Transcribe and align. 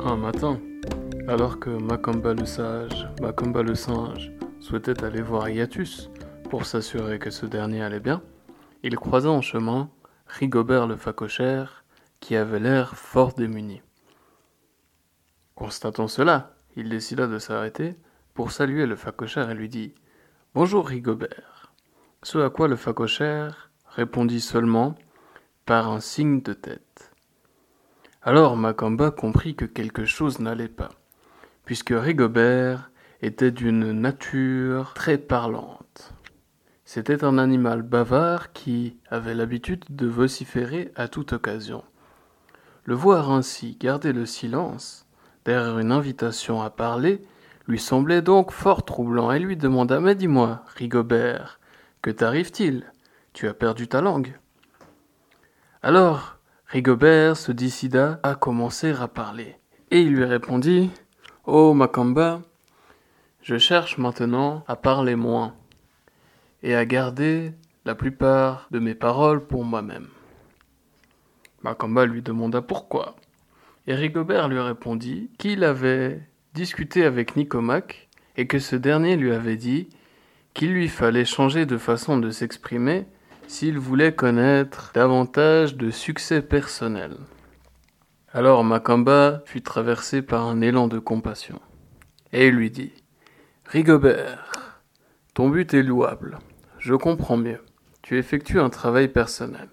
Un 0.00 0.16
matin, 0.16 0.60
alors 1.26 1.58
que 1.58 1.70
Macamba 1.70 2.32
le 2.32 2.46
sage, 2.46 3.08
Macamba 3.20 3.62
le 3.62 3.74
singe, 3.74 4.30
souhaitait 4.60 5.02
aller 5.02 5.22
voir 5.22 5.48
Iatus 5.50 6.08
pour 6.50 6.66
s'assurer 6.66 7.18
que 7.18 7.30
ce 7.30 7.46
dernier 7.46 7.82
allait 7.82 8.00
bien, 8.00 8.22
il 8.82 8.96
croisa 8.96 9.28
en 9.28 9.40
chemin 9.40 9.90
Rigobert 10.26 10.86
le 10.86 10.96
facochère, 10.96 11.84
qui 12.20 12.36
avait 12.36 12.60
l'air 12.60 12.96
fort 12.96 13.32
démuni. 13.32 13.82
Constatant 15.54 16.06
cela, 16.06 16.54
il 16.76 16.88
décida 16.88 17.26
de 17.26 17.38
s'arrêter 17.38 17.96
pour 18.34 18.52
saluer 18.52 18.86
le 18.86 18.94
facochère 18.94 19.50
et 19.50 19.54
lui 19.54 19.68
dit 19.68 19.94
Bonjour 20.54 20.86
Rigobert. 20.86 21.72
Ce 22.22 22.38
à 22.38 22.50
quoi 22.50 22.68
le 22.68 22.76
facochère 22.76 23.70
répondit 23.86 24.40
seulement 24.40 24.94
par 25.66 25.88
un 25.90 26.00
signe 26.00 26.40
de 26.42 26.52
tête. 26.52 26.87
Alors 28.22 28.56
Macamba 28.56 29.12
comprit 29.12 29.54
que 29.54 29.64
quelque 29.64 30.04
chose 30.04 30.40
n'allait 30.40 30.66
pas, 30.66 30.88
puisque 31.64 31.94
Rigobert 31.96 32.90
était 33.22 33.52
d'une 33.52 33.92
nature 33.92 34.92
très 34.94 35.18
parlante. 35.18 36.12
C'était 36.84 37.22
un 37.22 37.38
animal 37.38 37.82
bavard 37.82 38.52
qui 38.52 38.96
avait 39.08 39.34
l'habitude 39.34 39.84
de 39.90 40.08
vociférer 40.08 40.90
à 40.96 41.06
toute 41.06 41.32
occasion. 41.32 41.84
Le 42.84 42.94
voir 42.94 43.30
ainsi 43.30 43.76
garder 43.78 44.12
le 44.12 44.26
silence, 44.26 45.06
derrière 45.44 45.78
une 45.78 45.92
invitation 45.92 46.60
à 46.60 46.70
parler, 46.70 47.22
lui 47.68 47.78
semblait 47.78 48.22
donc 48.22 48.50
fort 48.50 48.84
troublant 48.84 49.30
et 49.30 49.38
lui 49.38 49.56
demanda 49.56 50.00
Mais 50.00 50.16
dis-moi, 50.16 50.64
Rigobert, 50.74 51.60
que 52.02 52.10
t'arrive-t-il? 52.10 52.90
Tu 53.32 53.46
as 53.46 53.54
perdu 53.54 53.86
ta 53.86 54.00
langue 54.00 54.38
Alors, 55.82 56.37
Rigobert 56.70 57.38
se 57.38 57.50
décida 57.50 58.20
à 58.22 58.34
commencer 58.34 58.92
à 58.92 59.08
parler, 59.08 59.56
et 59.90 60.02
il 60.02 60.12
lui 60.12 60.24
répondit 60.24 60.90
Oh, 61.46 61.72
Macamba, 61.72 62.42
je 63.40 63.56
cherche 63.56 63.96
maintenant 63.96 64.64
à 64.68 64.76
parler 64.76 65.16
moins 65.16 65.54
et 66.62 66.74
à 66.74 66.84
garder 66.84 67.52
la 67.86 67.94
plupart 67.94 68.68
de 68.70 68.80
mes 68.80 68.94
paroles 68.94 69.46
pour 69.46 69.64
moi-même. 69.64 70.08
Macamba 71.62 72.04
lui 72.04 72.20
demanda 72.20 72.60
pourquoi, 72.60 73.16
et 73.86 73.94
Rigobert 73.94 74.48
lui 74.48 74.60
répondit 74.60 75.30
qu'il 75.38 75.64
avait 75.64 76.20
discuté 76.52 77.02
avec 77.02 77.34
Nicomaque 77.34 78.10
et 78.36 78.46
que 78.46 78.58
ce 78.58 78.76
dernier 78.76 79.16
lui 79.16 79.32
avait 79.32 79.56
dit 79.56 79.88
qu'il 80.52 80.74
lui 80.74 80.88
fallait 80.88 81.24
changer 81.24 81.64
de 81.64 81.78
façon 81.78 82.18
de 82.18 82.28
s'exprimer 82.28 83.06
s'il 83.48 83.78
voulait 83.78 84.14
connaître 84.14 84.92
davantage 84.94 85.74
de 85.74 85.90
succès 85.90 86.42
personnel. 86.42 87.16
Alors 88.30 88.62
Macamba 88.62 89.40
fut 89.46 89.62
traversé 89.62 90.20
par 90.20 90.46
un 90.46 90.60
élan 90.60 90.86
de 90.86 90.98
compassion, 90.98 91.58
et 92.32 92.48
il 92.48 92.54
lui 92.54 92.70
dit 92.70 92.92
Rigobert, 93.64 94.82
ton 95.32 95.48
but 95.48 95.72
est 95.72 95.82
louable, 95.82 96.38
je 96.78 96.94
comprends 96.94 97.38
mieux, 97.38 97.64
tu 98.02 98.18
effectues 98.18 98.60
un 98.60 98.68
travail 98.68 99.08
personnel. 99.08 99.68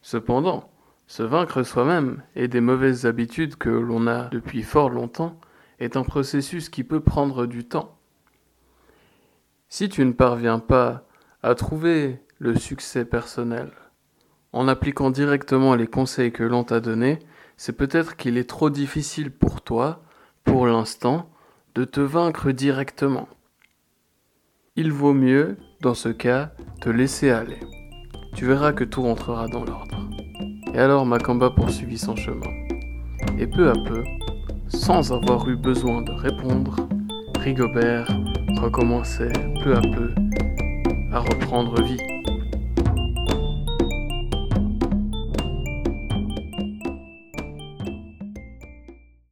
Cependant, 0.00 0.70
se 1.06 1.22
vaincre 1.22 1.62
soi-même 1.62 2.22
et 2.34 2.48
des 2.48 2.62
mauvaises 2.62 3.04
habitudes 3.04 3.56
que 3.56 3.68
l'on 3.68 4.06
a 4.06 4.28
depuis 4.30 4.62
fort 4.62 4.88
longtemps 4.88 5.38
est 5.78 5.98
un 5.98 6.04
processus 6.04 6.70
qui 6.70 6.84
peut 6.84 7.00
prendre 7.00 7.44
du 7.44 7.68
temps. 7.68 7.98
Si 9.68 9.90
tu 9.90 10.02
ne 10.06 10.12
parviens 10.12 10.58
pas 10.58 11.06
à 11.42 11.54
trouver 11.54 12.23
le 12.44 12.56
succès 12.56 13.06
personnel. 13.06 13.70
En 14.52 14.68
appliquant 14.68 15.10
directement 15.10 15.74
les 15.74 15.86
conseils 15.86 16.30
que 16.30 16.42
l'on 16.42 16.62
t'a 16.62 16.80
donnés, 16.80 17.18
c'est 17.56 17.72
peut-être 17.72 18.16
qu'il 18.16 18.36
est 18.36 18.48
trop 18.48 18.68
difficile 18.68 19.30
pour 19.30 19.62
toi, 19.62 20.02
pour 20.44 20.66
l'instant, 20.66 21.30
de 21.74 21.84
te 21.84 22.00
vaincre 22.00 22.50
directement. 22.52 23.28
Il 24.76 24.92
vaut 24.92 25.14
mieux, 25.14 25.56
dans 25.80 25.94
ce 25.94 26.10
cas, 26.10 26.52
te 26.82 26.90
laisser 26.90 27.30
aller. 27.30 27.60
Tu 28.34 28.44
verras 28.44 28.74
que 28.74 28.84
tout 28.84 29.00
rentrera 29.00 29.48
dans 29.48 29.64
l'ordre. 29.64 30.06
Et 30.74 30.78
alors 30.78 31.06
Macamba 31.06 31.48
poursuivit 31.48 31.96
son 31.96 32.14
chemin. 32.14 32.50
Et 33.38 33.46
peu 33.46 33.70
à 33.70 33.72
peu, 33.72 34.04
sans 34.68 35.14
avoir 35.14 35.48
eu 35.48 35.56
besoin 35.56 36.02
de 36.02 36.12
répondre, 36.12 36.76
Rigobert 37.38 38.14
recommençait 38.60 39.32
peu 39.62 39.74
à 39.74 39.80
peu 39.80 40.14
à 41.10 41.20
reprendre 41.20 41.80
vie. 41.82 41.96